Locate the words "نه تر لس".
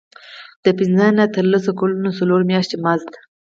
1.17-1.65